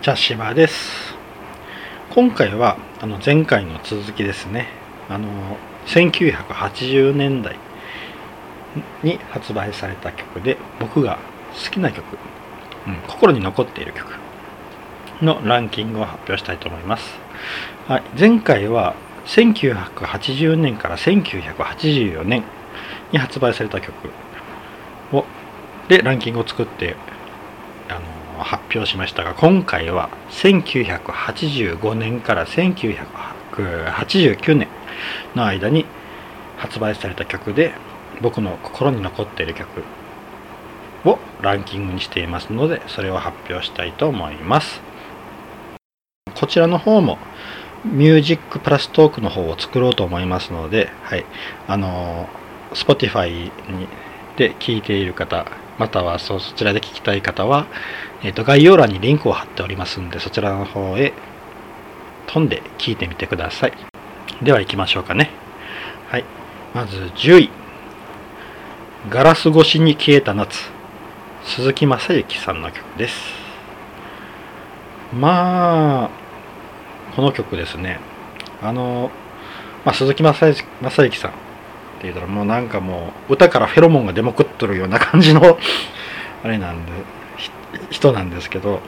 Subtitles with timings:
[0.00, 1.16] 茶芝です。
[2.14, 4.68] 今回はあの前回の続きですね。
[5.08, 5.28] あの
[5.86, 7.56] 1980年代
[9.02, 11.18] に発売された曲で僕が
[11.64, 12.04] 好きな曲、
[12.86, 14.12] うん、心に残っている曲
[15.20, 17.18] のランキングを発表したいと思います、
[17.88, 18.94] はい、前回は
[19.26, 22.44] 1980年から1984年
[23.10, 23.94] に発売された曲
[25.12, 25.24] を
[25.88, 26.96] でランキングを作って
[28.44, 34.68] 発表しましたが今回は1985年から1989年
[35.34, 35.86] の間に
[36.56, 37.72] 発売された曲で
[38.20, 39.82] 僕の心に残っている曲
[41.04, 44.80] をランキングにしていますのでそれを発表したいと思います。
[46.34, 47.18] こちらの方も
[47.84, 51.24] ミュージックプラストークの方を作ろうと思いますので、はい、
[51.66, 52.28] あの
[52.72, 53.88] Spotify に
[54.36, 55.46] で聞いている方
[55.78, 57.66] またはそちらで聞きたい方は、
[58.22, 61.12] えー、と概要欄にリンクを貼っておりますんでそちらの方へ
[62.26, 63.72] 飛んで聞いてみてください。
[64.42, 65.30] では行きましょうかね。
[66.08, 66.24] はい。
[66.74, 67.50] まず10位
[69.08, 70.70] ガラス越しに消えた夏。
[71.44, 73.14] 鈴木雅之さんの曲です。
[75.14, 76.10] まあ
[77.16, 78.00] この曲ですね。
[78.60, 79.10] あの、
[79.84, 81.47] まあ、鈴木雅之さん
[81.98, 85.58] って言ったらもうなんかもう歌からフェロモンが出まくっとるような感じの
[86.44, 86.92] あれなんで
[87.90, 88.80] 人なんですけど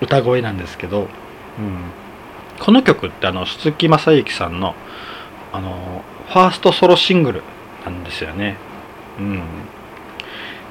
[0.00, 1.08] 歌声なんですけど、うん、
[2.58, 4.74] この曲ってあの鈴木雅之さんの
[5.52, 7.42] あのファーストソロシングル
[7.84, 8.56] なんですよね、
[9.18, 9.42] うん、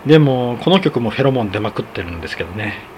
[0.06, 2.96] でもこの曲もフェロモン出まくってるんですけどね。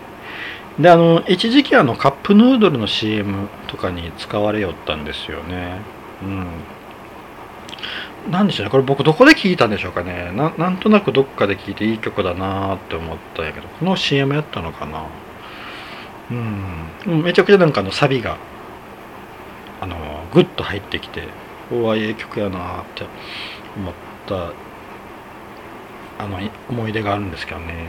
[0.79, 5.81] であの一時期あのカップヌードルの CM とかに使われよったんですよね。
[6.21, 6.45] うん。
[8.29, 8.69] なんでしょうね。
[8.69, 10.31] これ僕どこで聞いたんでしょうかね。
[10.33, 15.05] ななんとなくどっかで聞いていい曲だなって思ったんやけどこの CM やったのかな。
[16.31, 16.33] う
[17.09, 17.23] ん。
[17.23, 18.37] めちゃくちゃなんかあのサビが
[19.79, 19.95] あの
[20.33, 21.23] グッと入ってきて
[21.71, 23.05] おわいい曲やなって
[23.77, 23.93] 思っ
[24.25, 24.51] た
[26.19, 26.39] あの
[26.69, 27.87] 思い出があるんですけどね。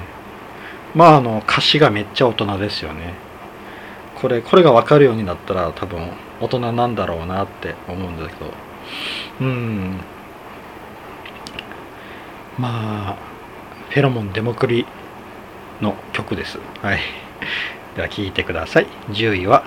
[0.94, 3.14] まああの歌詞がめっちゃ大人ですよね。
[4.14, 6.10] これこれが分かるようになったら多分
[6.40, 8.52] 大人なんだろうなって思うんですけど。
[9.40, 10.00] うん。
[12.58, 13.16] まあ
[13.90, 14.84] フェロモンデモクリ
[15.80, 16.58] の曲です。
[16.82, 16.98] はい。
[17.94, 18.86] では聴いてください。
[19.10, 19.64] 10位は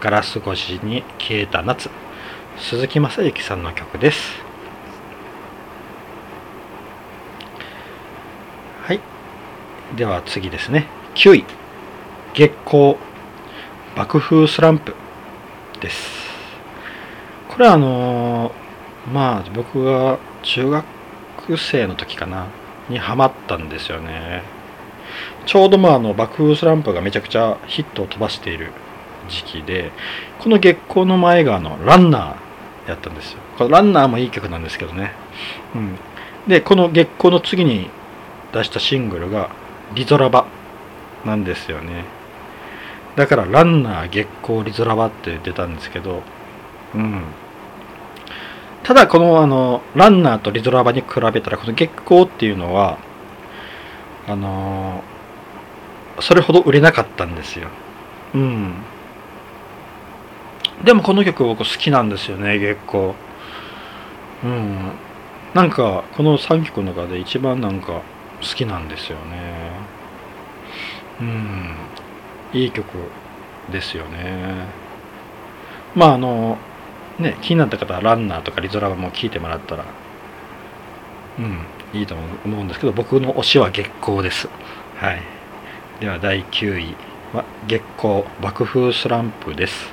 [0.00, 1.88] ガラス越しに消えた夏。
[2.58, 4.42] 鈴木雅之さんの曲です。
[8.82, 9.00] はい。
[9.96, 10.86] では次ですね。
[11.14, 11.44] 9位。
[12.34, 12.96] 月光
[13.96, 14.94] 爆風スランプ
[15.80, 16.28] です。
[17.48, 20.93] これはあのー、まあ僕が中学
[21.56, 22.46] 生の時かな
[22.88, 24.42] にハマったんですよね。
[25.46, 28.72] ちょうどまああの爆風スランプがめちゃくちゃヒットを飛ばしている
[29.28, 29.92] 時期で
[30.38, 33.38] この月光の前があのランナーやったんですよ。
[33.58, 35.12] このランナーもいい曲なんですけどね、
[35.74, 35.96] うん、
[36.48, 37.90] でこの月光の次に
[38.52, 39.50] 出したシングルが
[39.94, 40.46] リゾラバ
[41.24, 42.04] なんですよね。
[43.16, 46.22] だからランナー月光リゾラバって出たんですけど
[46.94, 47.22] うん。
[48.84, 52.98] ただこのあのランナーとリゾラバに比べたらこの月光っていうのは
[54.28, 55.02] あの
[56.20, 57.68] それほど売れなかったんですよ。
[58.34, 58.74] うん。
[60.84, 63.14] でもこの曲僕好きなんですよね月光。
[64.44, 64.92] うん。
[65.54, 68.02] なんかこの3曲の中で一番なんか
[68.42, 69.70] 好きなんですよね。
[71.20, 71.76] うん。
[72.52, 72.86] いい曲
[73.72, 74.66] ですよね。
[75.94, 76.58] まああの
[77.18, 79.84] ね、気になった方はランナーとかリゾラバも聞いてもらったら、
[81.38, 81.60] うん、
[81.92, 82.14] いいと
[82.44, 84.48] 思うんですけど、僕の推しは月光です。
[84.96, 85.22] はい。
[86.00, 86.96] では第9位
[87.32, 89.92] は月光爆風スランプです。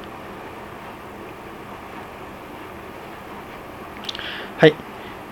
[4.58, 4.74] はい。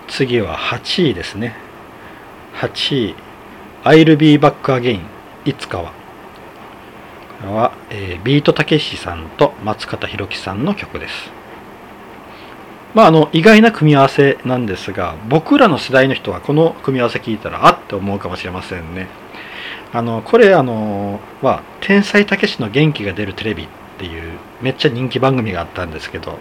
[0.07, 1.55] 次は8位ですね。
[2.55, 3.15] 8位、
[3.83, 5.01] I'll be back again
[5.45, 5.91] いつかは。
[7.41, 11.38] これは、えー、ビートたけしさんと松方弘樹さんの曲です。
[12.95, 19.07] まあ、あの意外な組み合わせなんですが僕らの世代の人はこの組み合わせ聞いたらあって思うかもしれませんね。
[19.91, 26.37] あのこれあのは「天才たけしの元気が出るテレビ」っていうめっちゃ人気番組があったんですけど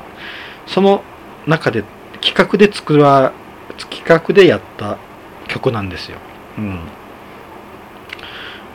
[0.67, 1.03] その
[1.47, 1.83] 中で
[2.21, 3.33] 企画で作ら
[3.79, 4.99] 企画でやった
[5.49, 6.19] 曲なんですよ。
[6.59, 6.81] うん、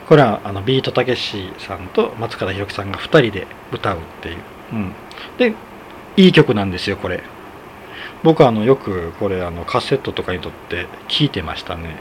[0.08, 4.36] これはあのビートたけしさんと松方弘樹さんが2人で歌うっていう。
[4.72, 4.92] うん、
[5.38, 5.54] で
[6.16, 7.22] いい曲なんですよこれ。
[8.24, 11.96] 僕はあのよくこれあのカセットとかにとって聴いてましたね、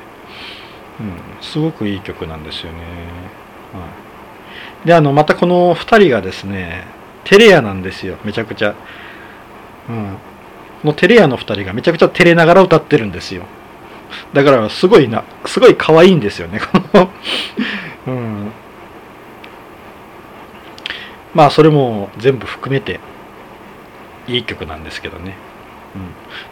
[0.99, 3.87] うん、すごくいい曲なんですよね、は
[4.83, 4.87] い。
[4.87, 8.17] であのまたこの2人がですねテレアなんですよ。
[8.23, 8.75] めちゃくちゃ。
[9.89, 10.17] うん。
[10.81, 13.43] このテレアの2人がめちゃくちゃ照れながら歌ってるんですよ。
[14.33, 17.09] だからすごいなすごい可愛いんですよねこの。
[18.07, 18.51] うん。
[21.33, 22.99] まあそれも全部含めて
[24.27, 25.35] いい曲なんですけどね、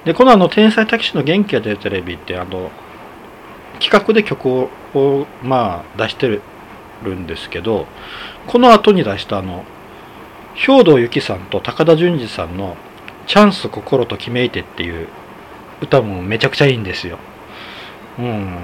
[0.05, 2.71] でこのあの「天才たけしの元気が出るテレビ」ってあの
[3.79, 6.41] 企画で曲ををまあ出してる
[7.15, 7.87] んですけど
[8.47, 9.65] この後に出したあの
[10.53, 12.75] 兵藤由紀さんと高田純次さんの
[13.25, 15.07] 「チャンス心ときめいて」っていう
[15.81, 17.17] 歌もめちゃくちゃいいんですよ。
[18.19, 18.55] うん、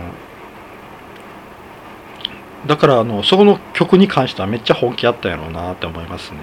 [2.68, 6.38] だからあのそこの曲に関してはめっちゃ本気あったんやろうなって思いますね。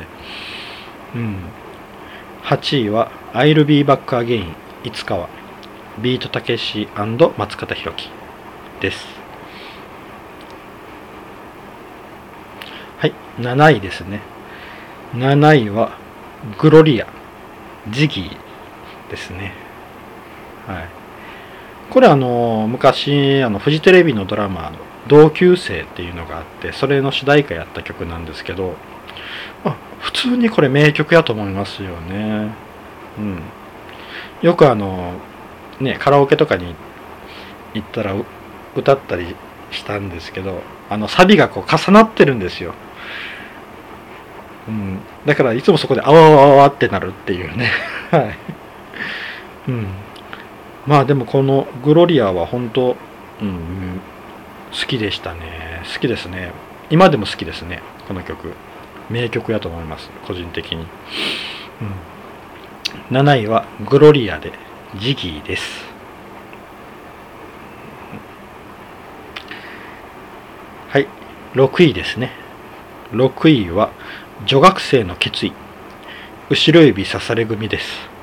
[1.15, 1.37] うん、
[2.45, 4.55] 8位は「I'll be back again
[4.85, 5.29] いつかは」
[5.99, 6.89] ビートたけし
[7.37, 8.11] 松方弘樹
[8.81, 9.07] です。
[12.99, 14.21] はい、7位ですね。
[15.15, 15.93] 7位は
[16.59, 17.07] グロリア、
[17.89, 19.53] ジギーですね。
[20.67, 20.89] はい。
[21.91, 28.75] これあの、昔、あの、フジテレビのドラマの同級生っていうのがあって、それの主題歌やった曲なんですけど、
[30.25, 32.55] 通にこれ名曲やと思いますよね。
[33.19, 33.43] うん。
[34.41, 35.13] よくあの、
[35.81, 36.75] ね、カラオケとかに
[37.75, 38.15] 行ったら
[38.75, 39.37] 歌ったり
[39.71, 42.75] したんですけど、あのサビがこう重なってるんですよ。
[44.67, 47.71] うん、だからいつもそこであわあわあわってなるっていうね。
[48.11, 48.35] はい。
[49.69, 49.87] うん。
[50.87, 52.97] まあでもこのグロリアは本当、
[53.43, 54.01] うん、
[54.73, 55.83] 好きでしたね。
[55.93, 56.53] 好きですね。
[56.89, 57.83] 今でも好きですね。
[58.09, 58.55] この曲。
[59.11, 60.11] 名曲やと思います。
[60.27, 60.87] 個人的に。
[63.11, 64.53] うん、7位はグロリアで
[64.97, 65.85] ジギーです。
[70.89, 71.09] はい。
[71.55, 72.33] 6位ですね。
[73.13, 73.91] 6位は
[74.47, 75.53] 女学生の決意。
[76.51, 78.15] 後ろ指刺され組です。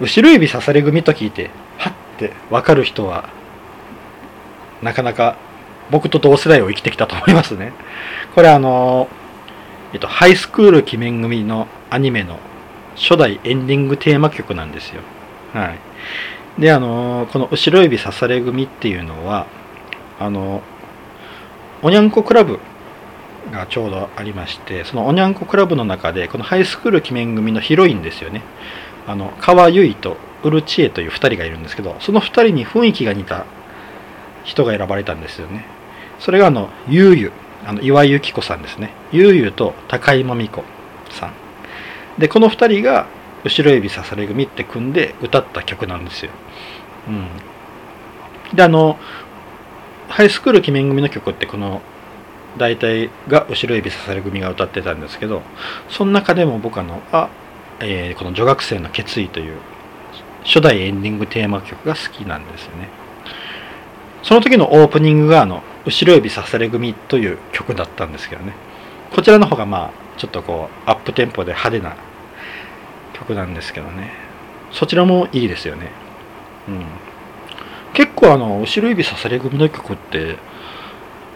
[0.00, 3.28] 後ろ指刺され組と聞いて、はって分かる人は、
[4.80, 5.36] なかなか
[5.90, 7.72] 僕と同世代を生きてきたと思いますね。
[8.34, 9.08] これあの、
[9.92, 12.38] えっと、ハイスクール鬼面組のアニメの
[12.96, 15.02] 初代エンディングテーマ曲なんですよ。
[15.54, 15.74] は
[16.58, 16.60] い。
[16.60, 19.46] で、あの、この後ろ指刺され組っていうのは、
[20.18, 20.62] あの、
[21.82, 22.58] おにゃんこクラブ
[23.52, 28.42] がちょうどありまして、そのおにゃんこクラブの中で、このハイスクール鬼面組のヒロインですよね。
[29.08, 33.46] あの川由衣とウルチエという2人がいるんですけどその2人に雰囲気が似た
[34.44, 35.64] 人が選ばれたんですよね
[36.18, 37.32] それがあのゆうゆ
[37.66, 38.90] あの岩井由紀子さんですね。
[39.12, 40.64] ゆうゆと高井真美子
[41.10, 41.32] さん。
[42.18, 43.06] でこの2人が
[43.44, 46.32] 「後ろ指刺され組」って組んで歌った曲なんですよ、
[47.06, 47.28] うん、
[48.52, 48.98] であの
[50.08, 51.80] ハイスクール鬼面組の曲ってこの
[52.56, 55.42] 大体が後ろ指刺され組が歌ってたんですけど
[55.88, 57.28] その中でも僕あのあ
[57.80, 59.56] えー、この女学生の決意という
[60.44, 62.88] 初代エンディングテーマ曲が好きなんですよね。
[64.24, 68.52] その時のオープニングがあの後ろ指さされ組という曲だったんですけどね。
[69.14, 71.96] こちらの方がまあちょっとこうアップテンポで派手な
[73.14, 74.12] 曲なんですけどね。
[74.70, 75.90] そちらもいいですよね。
[76.68, 76.84] うん。
[77.94, 80.36] 結構あの後ろ指さされ組の曲って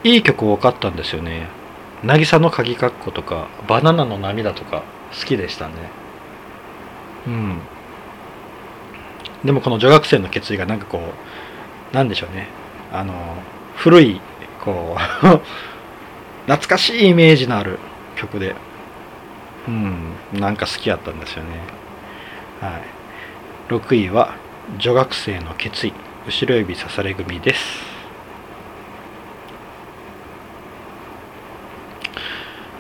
[0.04, 1.49] いい曲多かったんですよね。
[2.04, 4.82] 渚の鍵括弧とかバナナの涙とか
[5.18, 5.75] 好きでしたね。
[7.26, 7.58] うん、
[9.44, 10.99] でもこの女学生の決意がなんかこ
[11.92, 12.49] うなんでしょうね
[12.92, 13.14] あの
[13.76, 14.20] 古い
[14.62, 15.40] こう
[16.47, 17.78] 懐かしいイメージのある
[18.16, 18.54] 曲で。
[19.69, 21.50] うんなんか好きやったんですよね。
[22.61, 22.83] はい。
[23.69, 24.35] 6位は
[24.78, 25.92] 女学生の決意
[26.26, 27.92] 後ろ指刺され組です。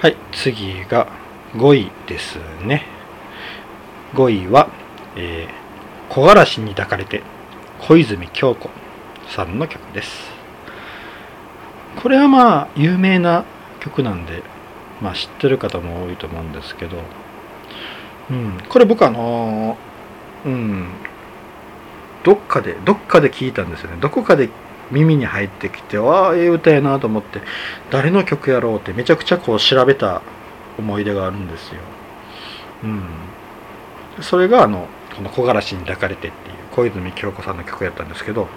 [0.00, 1.06] はい次が
[1.54, 2.84] 5位ですね。
[4.14, 4.68] 5位は、
[5.14, 7.22] えー、木枯らしに抱かれて
[7.78, 8.70] 小泉京子
[9.28, 10.31] さんの曲です。
[12.00, 13.44] これはまあ有名な
[13.80, 14.42] 曲なんで、
[15.00, 16.98] まあ、知ってる方も多いと思うんですけど、
[18.30, 20.88] うん、これ僕あのー、うん、
[22.24, 23.96] どっかで、どっかで聞いたんですよね。
[24.00, 24.48] どこかで
[24.90, 27.40] 耳に入ってきて、ああ、ええ歌やなと思って、
[27.90, 30.22] 誰の曲やろうってめちゃくちゃこう調べた
[30.78, 31.80] 思い出があるんですよ。
[32.84, 33.02] うん。
[34.20, 38.48] それがあのこの「木枯らしに抱かれて」っていう小泉京子さんの曲やったんですけど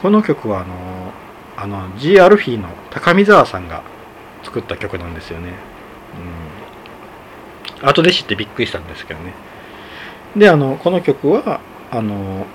[0.00, 1.12] この曲はあの
[1.56, 3.82] あの G アルフィーの高見沢さんが
[4.42, 5.52] 作った曲なんですよね。
[7.80, 9.32] うん、後で知ってびっくりしたんですけどね。
[10.36, 12.46] であのこの曲はあの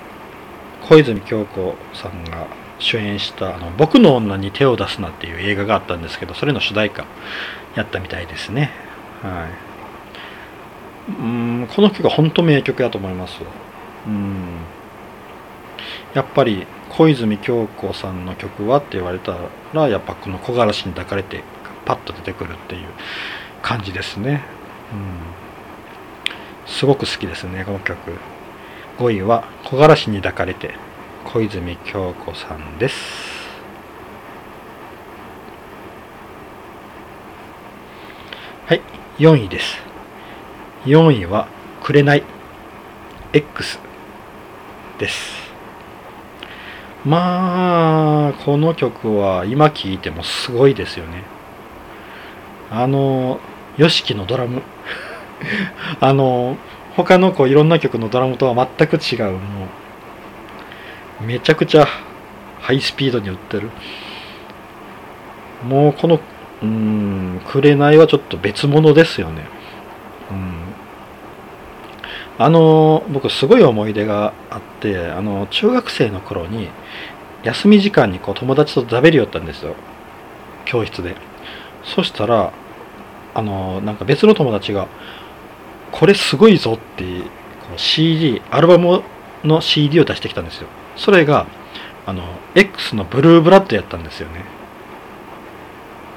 [0.82, 2.46] 小泉京子さんが
[2.78, 7.04] 主演したあの「僕の女に手を出すな」っていう映画があったんですけどそれの主題歌
[7.74, 8.70] やったみたいですね。
[9.22, 9.70] はい。
[11.08, 13.40] うんこの曲は本当名曲やと思います。
[14.06, 14.36] うん。
[16.14, 16.66] やっぱり
[17.00, 19.34] 小泉京子さんの曲はって言われた
[19.72, 21.42] らやっぱこの木枯らしに抱かれて
[21.86, 22.88] パッと出てくるっていう
[23.62, 24.42] 感じですね。
[24.92, 26.70] うん。
[26.70, 27.96] すごく好きですねこの曲。
[28.98, 30.74] 5位は木枯らしに抱かれて
[31.24, 32.94] 小泉京子さんです。
[38.66, 38.82] はい
[39.16, 39.78] 4位です。
[40.84, 41.48] 4位は
[41.82, 42.22] 「紅
[43.32, 43.78] X」
[45.00, 45.49] です。
[47.04, 51.24] まあこの曲は今聴いてもすごいですよね。
[52.70, 53.40] あの
[53.78, 54.62] YOSHIKI のドラム。
[56.00, 56.56] あの
[56.96, 59.32] 他のこういろんな曲のドラムとは全く違う。
[59.32, 59.38] も
[61.20, 61.86] うめちゃくちゃ
[62.60, 63.70] ハイスピードに打ってる。
[65.66, 66.20] もうこの
[66.62, 69.59] うん紅はちょっと別物ですよね。
[72.40, 76.70] あの僕すごい思い出があってあの中学生の頃に
[77.42, 79.74] 休み時間にこう友達と食べるよったんですよ。
[80.64, 81.16] 教室で。
[81.84, 82.50] そしたら
[83.34, 84.88] あのなんか別の友達が
[85.92, 87.26] 「これすごいぞ」ってこ
[87.76, 89.02] う CD アルバム
[89.44, 90.68] の CD を出してきたんですよ。
[90.96, 91.46] それが
[92.06, 92.22] あの
[92.54, 94.46] X のブルーブラッドやったんですよね。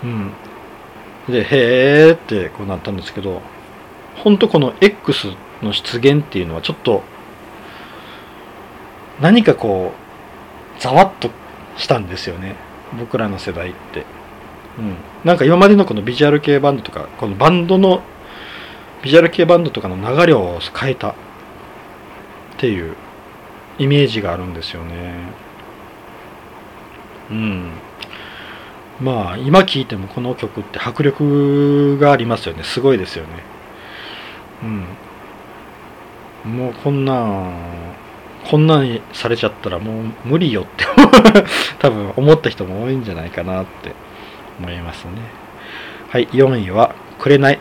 [0.05, 0.31] うん。
[1.27, 3.41] でへーってこうなったんですけど
[4.23, 7.03] 本当この X っての出現っていうのはちょっと
[9.21, 9.93] 何かこ
[10.77, 11.29] うざわっと
[11.77, 12.55] したんですよね。
[12.99, 14.05] 僕らの世代って。
[14.77, 18.01] うん、なんか今までのこのビジュアル系バンドとかこのバンドの
[19.03, 21.15] ビジュアル系バンドとかの流れを変えたっ
[22.57, 22.95] ていう
[23.77, 25.13] イメージがあるんですよね。
[27.29, 27.71] うん。
[28.99, 32.63] まあ今聴いてもこの曲って迫力がありますよね。
[32.63, 33.29] すごいですよね。
[34.63, 34.85] うん。
[36.45, 37.51] もうこんな
[38.49, 40.85] こんなにされちゃったらもう無理よって
[41.79, 43.93] 多分思った人も多いんじゃないかなって
[44.59, 45.11] 思いますね。
[46.09, 47.59] はい、4位は、くれない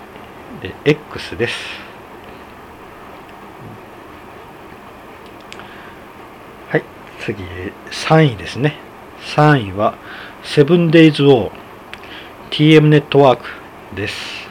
[0.61, 1.81] で X です。
[6.69, 6.83] はい、
[7.21, 7.43] 次、
[7.91, 8.77] 3位ですね。
[9.37, 9.95] 3位は、
[10.43, 11.51] セブンデイズ・ウォー
[12.51, 13.47] TM ネットワーク
[13.95, 14.49] です。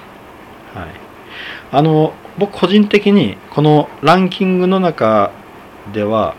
[0.73, 0.87] はい。
[1.71, 5.31] あの、僕個人的にこのランキングの中
[5.93, 6.35] では、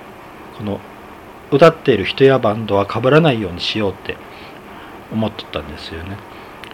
[0.59, 0.81] この
[1.51, 4.17] 歌っている人やバンドは被らないようにしようって
[5.13, 6.17] 思っとったんですよね。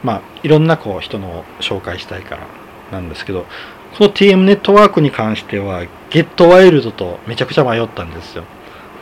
[0.03, 2.47] まあいろんなこう人の紹介したいから
[2.93, 3.47] なんですけど
[3.97, 8.45] この TM ネットワークに関してはゲットワイルドとめちゃくちゃ迷ったんですよ。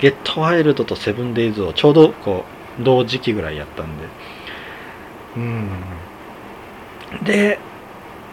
[0.01, 2.45] ゲットワイルドとセブンデイズをちょうどこ
[2.81, 4.05] う同時期ぐらいやったんで。
[5.37, 5.71] うん。
[7.25, 7.59] で、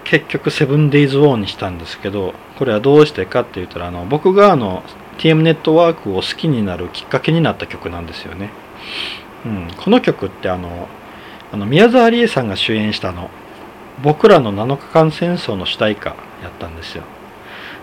[0.04, 4.84] 結局セブンデイズウォーにしたんですけど、これはどうしてかって言ったら、あの、僕があの、
[5.18, 8.50] TM ネットワークを好きになるきっかけになった曲なんですよね。
[9.46, 10.88] うん、この曲ってあの
[11.52, 13.30] あの宮沢りえさんが主演したの
[14.02, 16.16] 「僕らの7日間戦争」の主題歌や
[16.50, 17.04] ったんですよ。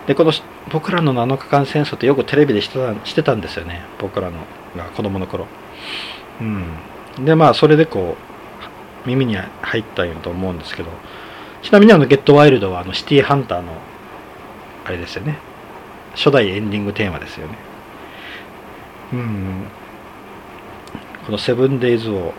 [0.07, 0.31] でこの
[0.71, 3.83] 「僕らの7日間戦争」ってよくテレビでしてたしてたんですよね。
[3.99, 4.37] 僕らの
[4.75, 5.47] が子供の頃。
[6.41, 6.65] うん。
[7.25, 8.17] でまあそれでこ
[9.05, 10.89] う耳に入ったよと思うんですけど
[11.61, 13.73] ちなみにあの「ゲットワイルドはあのシティハンターの
[14.85, 15.37] あれですよね。
[16.15, 17.55] 初代エンディングテーマですよね。
[19.13, 19.63] うん。
[21.25, 22.33] このセブンデイズを、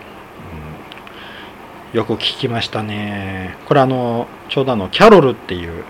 [1.92, 3.56] うん、よく聞きましたね。
[3.66, 5.84] これあの、ちょうどあの、キャロルっていう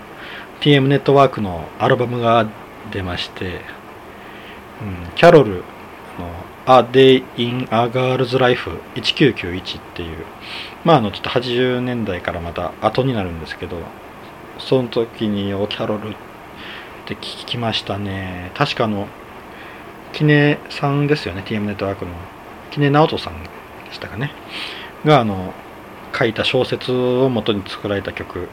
[0.61, 2.47] TM ネットワークのアルバムが
[2.91, 5.63] 出まして、うん、キャロル
[6.19, 6.29] の
[6.65, 10.25] A Day in a Girl's Life 1991っていう、
[10.83, 13.77] まああの、ちょっと80年代からまた後になるんですけど、
[14.59, 16.13] その時におキャロルっ
[17.05, 18.51] て聞きましたね。
[18.55, 19.07] 確かあの、
[20.13, 22.11] キネさんですよね、TM ネットワークの。
[22.71, 23.49] 木根直人さんで
[23.91, 24.31] したかね。
[25.05, 25.53] があの
[26.17, 28.47] 書いた小説を元に作られた曲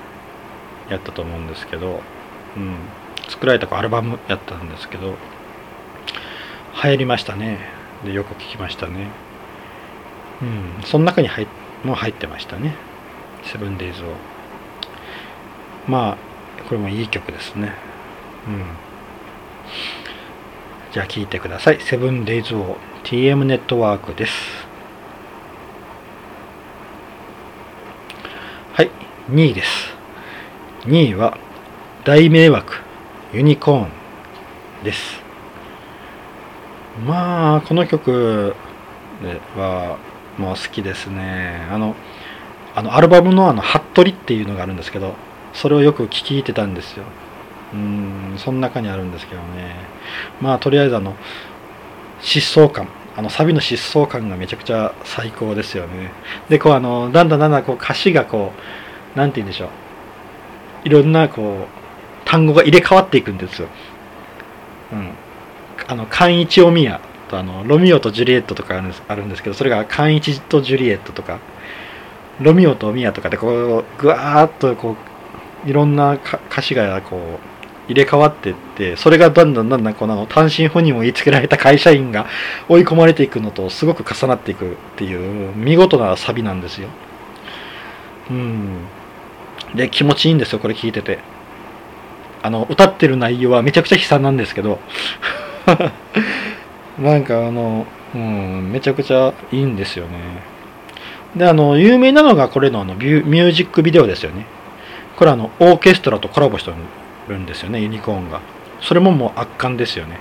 [0.89, 2.01] やったと思うんですけど、
[2.57, 2.77] うん、
[3.29, 5.15] 作られたアルバムやったんですけど
[6.83, 7.59] 流行りましたね。
[8.05, 9.09] でよく聞きましたね。
[10.43, 10.45] う
[10.81, 10.83] ん。
[10.85, 11.47] その中に入っ
[11.85, 12.75] も入ってましたね。
[13.45, 14.07] セブンデイズを。
[15.87, 17.73] まあこれもいい曲ですね。
[18.47, 18.65] うん。
[20.93, 21.81] じゃあ聴いてください。
[21.81, 22.77] セブンデイズを。
[23.05, 24.33] TM ネットワークです。
[28.75, 28.91] はい、
[29.31, 29.95] 2位です。
[30.85, 31.39] 2位は
[32.05, 32.75] 大迷惑。
[33.33, 33.89] ユニコーン
[34.85, 35.21] です。
[37.07, 38.55] まあ、この曲、
[39.57, 39.99] は
[40.39, 41.67] もう好きですね。
[41.71, 41.95] あの
[42.75, 45.15] あのアルバムのあの「服部」っていうのがあるんですけど
[45.53, 47.05] それをよく聴いてたんですよ。
[47.73, 49.77] うんその中にあるんですけどね。
[50.41, 51.15] まあとりあえずあの
[52.21, 52.89] 疾走感。
[53.17, 56.13] あのサビの疾走感がめちゃくちゃ最高ですよね。
[56.49, 58.53] でこうあのだんだんだんだんこう歌詞がこ
[59.15, 59.69] うなんて言うんでしょう。
[60.85, 63.69] いろんなこう単語が入れ替わっていくんですよ。
[64.93, 65.11] うん。
[65.89, 71.39] あの寛一お宮とあのロミオとジュリエットとかあるんですあるんですけどそれが寛一とジュリエットとか。
[72.41, 74.97] ロミオとミヤとかでこうぐわーっとこ
[75.67, 77.39] ういろんな歌詞がこ
[77.89, 82.27] う入れ替わってってそれがだんだんだんだんこの単身赴任を言いつけられた会社員が
[82.69, 86.89] 追い込まれていくのとすごく重なっていくっていう見事なサビなんですよ。
[88.31, 88.87] うん。
[89.75, 91.19] で気持ちいいんですよこれ聞いてて。
[92.43, 94.79] あの歌ってる内容はめちゃくちゃ悲惨なんですけど。
[97.01, 100.19] なんかあの、うん、めちゃくちゃいいんですよね。
[101.37, 104.47] で、あの、有名なのがこれのあのミュージックビデオですよね。
[105.17, 106.73] これあの、オーケストラとコラボして
[107.29, 108.41] るんですよね、ユニコーンが。
[108.81, 110.19] それももう圧巻ですよね。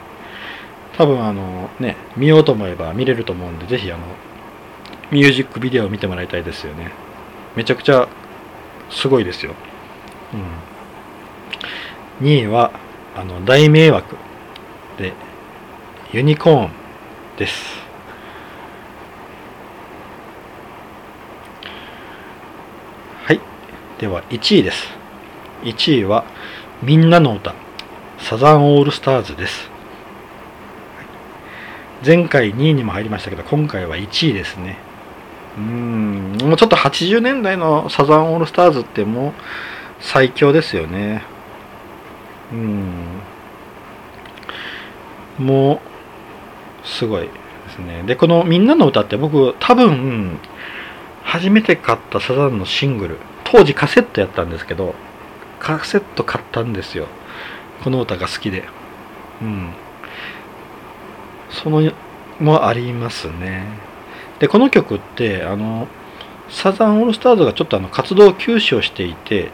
[0.98, 4.04] 多分あの、ね、見ようと思えば見れると思うんで、ぜひあの、
[5.12, 6.92] ミュージックビデオを見てもらいたいですよね。
[7.56, 8.08] めちゃくちゃ
[8.90, 9.54] すごいですよ。
[12.22, 12.28] うん。
[12.28, 12.72] 2位は、
[13.16, 14.16] あの、大迷惑
[14.98, 15.14] で、
[16.12, 16.72] ユニコーン
[17.38, 17.78] です。
[23.25, 23.39] はい。
[24.00, 24.88] では1位です。
[25.62, 26.25] 1位は
[26.82, 27.54] みんなの歌
[28.18, 29.70] サザンオールスターズです。
[32.04, 34.80] 前回2位にも入りましたけど今回は1位ですね。
[35.60, 39.34] うん、もうちょっと80年代のサザンオールスターズってもう
[40.00, 41.22] 最強ですよね。
[42.51, 43.22] うん。
[45.38, 45.99] もう
[46.84, 47.30] すごいで
[47.70, 48.04] すね。
[48.04, 50.40] で、このみんなの歌って僕多分
[51.24, 54.96] 初めて買ったサザンのシングル、当時カセットやったんですけど、
[55.60, 57.08] カセット買ったんですよ。
[57.84, 58.63] この歌が好きで。
[59.42, 59.74] うん。
[61.50, 61.92] その
[62.39, 63.65] もありますね。
[64.39, 65.88] で、この曲って、あの、
[66.50, 69.52] サザンオールスターズがちょっとあの活動休止をしていて、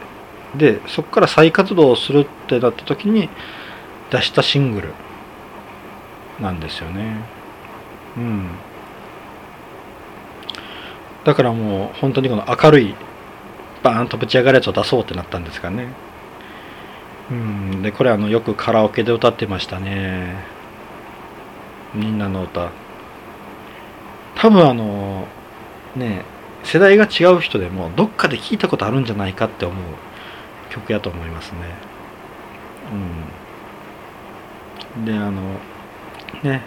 [0.56, 3.28] で、そこから再活動をするってなった時に
[4.10, 4.94] 出したシングル
[6.40, 7.16] なんですよね。
[8.16, 8.48] うん。
[11.24, 12.94] だからもう本当にこの明るい
[13.82, 15.88] バーンとぶち上がるやつを出そうってなったんですかね。
[17.30, 17.82] うん。
[17.82, 20.36] でこれあのよくカラオケで歌ってましたね。
[21.94, 22.70] みんなの歌。
[24.36, 25.26] 多分あの
[25.96, 26.24] ね
[26.62, 29.84] 世代が違う人でもどっかで聞いたことあるんじゃないかって思う
[30.70, 31.58] 曲やと思いますね。
[34.96, 35.04] うん。
[35.04, 35.42] であの
[36.42, 36.62] ね、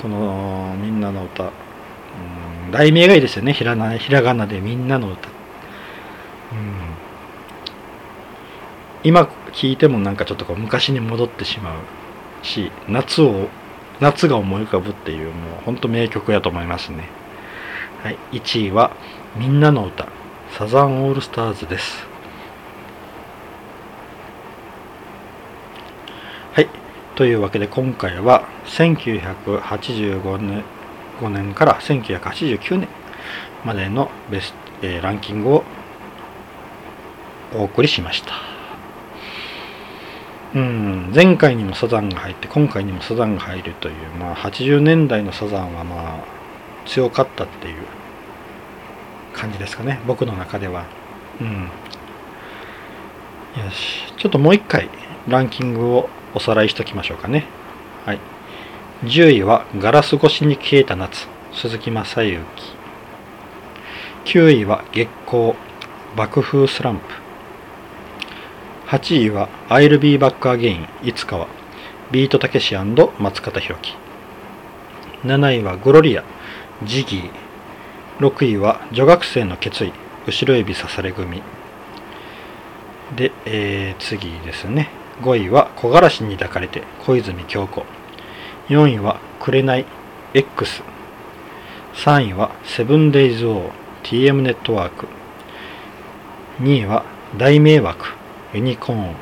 [0.00, 1.48] このみんなの歌、う
[2.68, 3.52] ん、題名がいいですよね。
[3.52, 5.34] ひらなひらがなでみんなの歌、うん、
[9.04, 13.48] 今聞いてもなんかちょっとこう昔に戻ってしまうし夏を
[14.00, 17.08] 夏が思い浮かぶっていうもうほんと名曲やと思いますね。
[18.02, 18.18] はい。
[18.32, 18.92] 1位は
[19.36, 20.08] みんなの歌。
[20.56, 22.06] サザンオールスターズです。
[26.52, 26.68] はい。
[27.18, 30.62] というわけで今回は1985年
[31.20, 32.88] ,5 年から1989年
[33.64, 35.64] までのベスト、えー、ランキングを
[37.56, 38.34] お送りしました。
[40.54, 46.24] うん前回にもサザンが入って今回にもサザンが入るという、まあ、80年代のサザンはまあ
[46.86, 47.82] 強かったっていう
[49.32, 49.98] 感じですかね。
[50.06, 50.84] 僕の中では。
[51.40, 51.62] うん。
[53.60, 54.04] よし。
[54.16, 54.88] ちょっともう一回
[55.26, 57.46] ランキングをおさらいしときましょうかね。
[58.04, 58.20] はい。
[59.04, 62.40] 10位はガラス越しに消えた夏、鈴木雅之。
[64.24, 65.54] 9位は月光、
[66.16, 67.02] 爆風スランプ。
[68.88, 71.46] 8位は I'll be back again いつかは。
[72.10, 72.74] ビートたけし
[73.18, 73.94] 松方弘樹。
[75.24, 76.24] 7位はグロリア。
[76.82, 77.30] ジギー。
[78.18, 79.92] 6位は女学生の決意。
[80.26, 81.42] 後ろ指刺され組。
[83.14, 84.97] で、えー、次ですね。
[85.22, 87.84] 5位は木枯らしに抱かれて小泉京子。
[88.68, 89.86] 4位は紅
[90.34, 90.82] X
[91.94, 93.70] 3位はセブンデイズー
[94.02, 95.06] TM ネットワーク。
[96.60, 97.04] 2位は
[97.36, 98.06] 大迷惑
[98.54, 99.14] ユニコーン。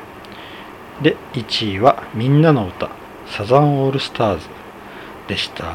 [1.01, 2.89] で1位はみんなの歌
[3.27, 4.57] サザンオールスターズ。
[5.27, 5.73] でした、は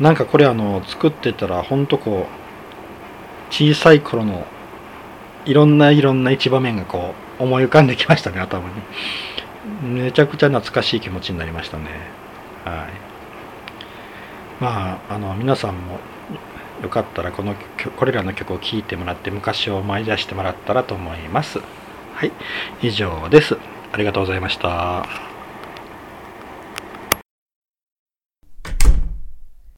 [0.00, 4.44] い、なんかこれあの作ってたらほんとこう小さい頃の
[5.44, 8.74] いろんないろんな一場面がこう思い浮かんできましたね頭に。
[9.82, 11.84] めちゃくちゃ懐かしい気持ちになりましたね。
[12.64, 13.02] はい。
[14.60, 15.98] まああの皆さんも
[16.82, 17.54] よかったらこの
[17.96, 21.58] これらの曲を聴いてもらって昔を思い出してもらったらと思います。
[22.14, 22.32] はい。
[22.82, 23.56] 以上です。
[23.92, 25.31] ありがとうございました。